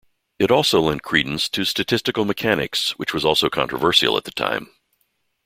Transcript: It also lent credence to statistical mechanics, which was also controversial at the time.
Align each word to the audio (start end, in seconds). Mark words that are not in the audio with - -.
It 0.39 0.49
also 0.49 0.81
lent 0.81 1.03
credence 1.03 1.47
to 1.49 1.63
statistical 1.63 2.25
mechanics, 2.25 2.97
which 2.97 3.13
was 3.13 3.23
also 3.23 3.51
controversial 3.51 4.17
at 4.17 4.23
the 4.23 4.31
time. 4.31 4.71